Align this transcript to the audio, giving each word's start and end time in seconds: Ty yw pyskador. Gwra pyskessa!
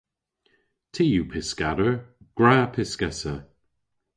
Ty 0.93 1.05
yw 1.13 1.25
pyskador. 1.31 1.95
Gwra 2.37 2.57
pyskessa! 2.73 3.35